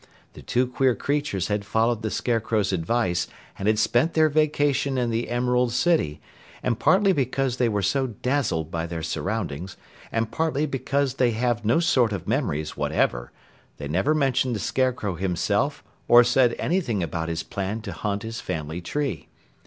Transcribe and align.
The 0.33 0.41
two 0.41 0.65
queer 0.65 0.95
creatures 0.95 1.47
had 1.47 1.63
followed 1.63 2.01
the 2.01 2.09
Scarecrow's 2.09 2.73
advice 2.73 3.27
and 3.59 3.67
had 3.67 3.77
spent 3.77 4.15
their 4.15 4.29
vacation 4.29 4.97
in 4.97 5.11
the 5.11 5.29
Emerald 5.29 5.73
City, 5.73 6.19
and 6.63 6.79
partly 6.79 7.13
because 7.13 7.57
they 7.57 7.69
were 7.69 7.83
so 7.83 8.07
dazzled 8.07 8.71
by 8.71 8.87
their 8.87 9.03
surroundings 9.03 9.77
and 10.11 10.31
partly 10.31 10.65
because 10.65 11.13
they 11.13 11.29
have 11.33 11.63
no 11.63 11.79
sort 11.79 12.13
of 12.13 12.27
memories 12.27 12.75
whatever, 12.75 13.31
they 13.77 13.87
never 13.87 14.15
mentioned 14.15 14.55
the 14.55 14.59
Scarecrow 14.59 15.13
himself 15.17 15.83
or 16.07 16.23
said 16.23 16.55
anything 16.57 17.03
about 17.03 17.29
his 17.29 17.43
plan 17.43 17.79
to 17.81 17.91
hunt 17.93 18.23
his 18.23 18.41
family 18.41 18.81
tree. 18.81 19.27